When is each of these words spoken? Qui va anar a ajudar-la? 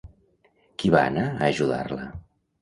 Qui 0.83 0.91
va 0.95 1.03
anar 1.09 1.27
a 1.27 1.37
ajudar-la? 1.51 2.09